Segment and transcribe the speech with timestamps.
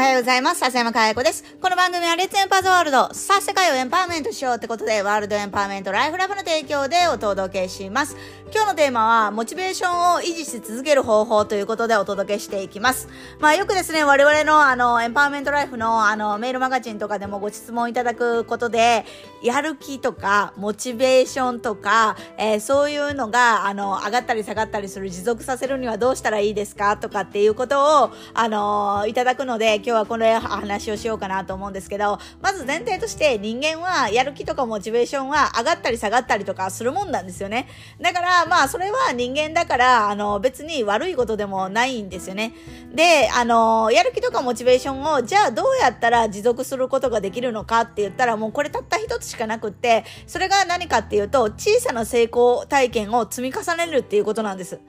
[0.00, 0.60] おはようございます。
[0.60, 1.44] 笹山かや子です。
[1.60, 3.12] この番組はレッツエンパーズワールド。
[3.12, 8.16] さあ、世界をエンパワーメントしようってことで、ワールドエンパワーメントライフラブの提供でお届けします。
[8.50, 13.08] 今日のテーマは、モチベーションを維持し続ける方法ということでお届けしていきます。
[13.40, 19.04] まあ、よくですね、我々のあの、エンパワーメントライフのあの、メールマガジンとかでもご質問いただくことで、
[19.42, 37.68] やる気とか、モチベーションとか、えー、そういうのが、あの、上がったり下がったりする持続させるにはどうしたらいいですかとかっていうことを、あの、いただくので、日はこの話をしようかなと思うんですけど、まず前提として人間はやる気とかモチベーションは上がったり下がったりとかするもんなんですよね。
[38.00, 42.54] だからまあそれは人間だから、あの別に悪いことでもないんですよね。
[42.92, 54.80] で、あの、やる気とかモチベーションをじゃあどうやったら持続することができるのかって言ったらもうこれたった一つしかなくって、それが何かっていうと小さな成功体験を積み重ねるっていうことなんです。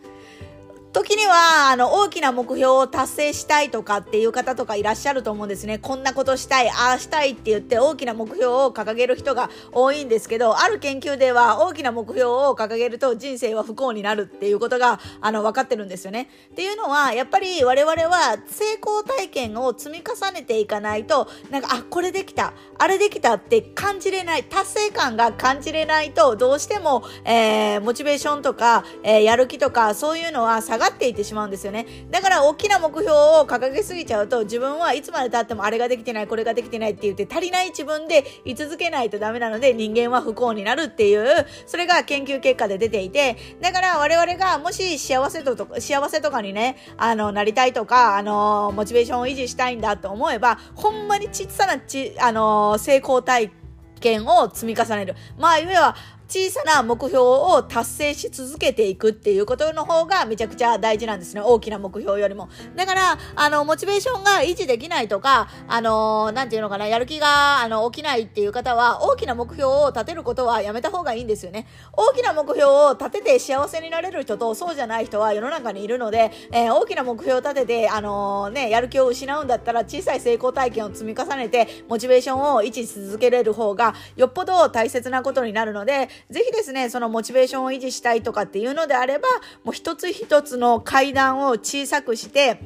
[0.93, 5.79] 時には、あの、大きな目標を達成したいとかっていう方とかいらっしゃると思うんですね。
[5.79, 16.27] こんなことしたい、ああしたいって言って大きな目標を掲げる人が多いんですけど、ある研究では大きな目標を掲げると人生は不幸になるっていうことが、あの、分かってるんですよね。
[16.51, 31.85] っていうのは、やっぱり我々は成功体験を積み重ねていかないと、なんか、あ、これできた、あれできたって感じれない、達成感が感じれないと、どうしても、えー、モチベーションとか、えー、やる気とか、そういうのは下がっていってしまうんですよね。
[32.09, 53.51] だから大きな目標を掲げすぎちゃうと自分はいつまで経ってもあれができてない、これができてないって言って足りない自分で居続けないとダメなので人間は不幸になるっていう、それが研究結果で出ていて、だから我々がもし幸せとか、幸せとかにね、あの、なりたいとか、あの、モチベーションを維持したいんだと思えば、ほんまに小さなち、あの、成功体
[53.99, 55.15] 験を積み重ねる。
[55.37, 55.95] まあ、いわば、
[56.31, 61.41] 小さな目標を達成し続けていくっていうことの方がめちゃくちゃ大事なんですね。
[61.41, 62.47] 大きな目標よりも。
[62.73, 71.67] だから、あの、モチベーションが維持できないとか、あの、なんていうのかな、やる気が、あの、起きないっていう方は、大きな目標を立てることはやめた方がいいんですよね。
[71.91, 89.27] 大きな目標を立てて幸せになれる人と、そうじゃない人は世の中にいるので、えー、大きな目標を立てて、あのね、やる気を失うんだったら、小さい成功体験を積み重ねて、モチベーションを維持し続けれる方が、よっぽど大切なことになるので、ぜひですね、そのモチベーションを維持したいとかっていうのであれば、
[89.63, 92.59] もう一つ一つの階段を小さくして、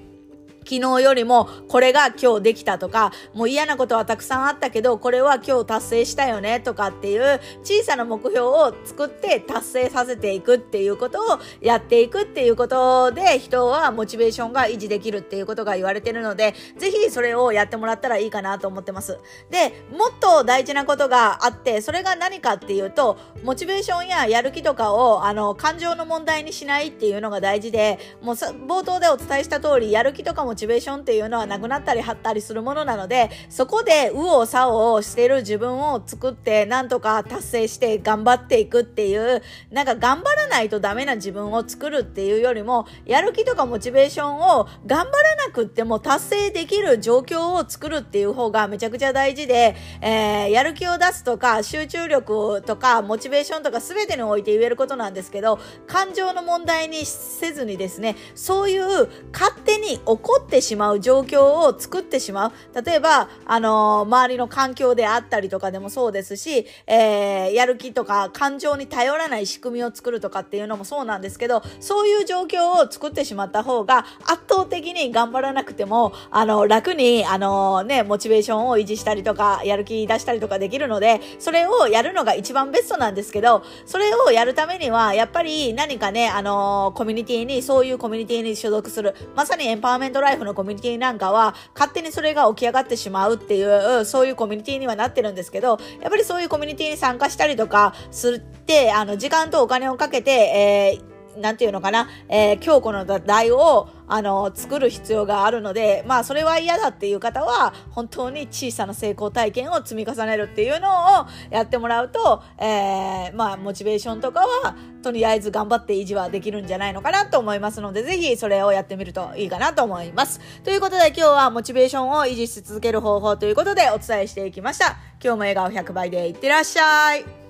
[0.68, 19.20] 昨日よりもこれが今日できたとか、もう嫌なことはたくさんあったけど、これは今日達成したよねとかっていう小さな目標を作って達成させていくっていうことをやっていくっていうことで人はモチベーションが維持できるっていうことが言われてるので、ぜひそれをやってもらったらいいかなと思ってます。
[19.50, 62.52] で、もっと大事なことがあって、それが何かっていうと、モチベーションややる気とかを、あの、感情の問題にしないっていうのが大事で、もう冒頭でお伝えした通り、やる気とかもモチベーションっていうのはなくなったり張ったりするものなので、そこで右往左往してる自分を作って、なんとか達成して頑張っていくっていう、なんか頑張らないとダメな自分を作るっていうよりも、やる気とかモチベーションを頑張らなくっても達成できる状況を作るっていう方がめちゃくちゃ大事で、えー、やる気を出すとか、集中力とか、モチベーションとか全てにおいて言えることなんですけど、感情の問題にせずにですね、そういう勝手に起こってしまう状況を作ってしまう。
[62.86, 120.40] 例えば、あのー、周りの環境であったりとかでもそうですし、えー、やる気とか感情に頼らない仕組みを作るとかっていうのもそうなんですけど、そういう状況を作ってしまった方が圧倒的に頑張らなくても、あの、楽に、あのね、モチベーションを維持したりとか、やる気出したりとかできるので、それをやるのが一番ベストなんですけど、それをやるためには、やっぱり何かね、あのコミュニティに、そういうコミュニティに所属する、まさにエンパワーメントライフのコミュニティなんかは勝手にそれが起き上がってしまうっていうそういうコミュニティにはなってるんですけどやっぱりそういうコミュニティに参加したりとかするってあの時間とお金をかけて、えーなんていうのかな、えー、強固の台を、あの、作る必要があるので、まあ、それは嫌だっていう方は、本当に小さな成功体験を積み重ねるっていうのをやってもらうと、えー、まあ、モチベーションとかは、とりあえず頑張って維持はできるんじゃないのかなと思いますので、ぜひそれをやってみるといいかなと思います。
[120.64, 124.98] ということで、今日はモチベーションを維持し続ける方法ということでお伝えしていきました。
[125.24, 127.45] 今日も笑顔100倍でいってらっしゃい。